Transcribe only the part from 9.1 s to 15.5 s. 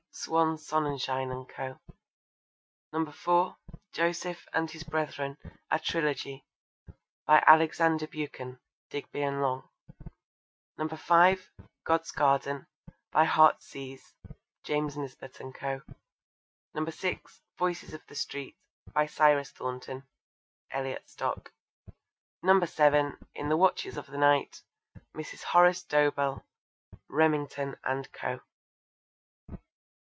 and Long.) (5) God's Garden. By Heartsease. (James Nisbet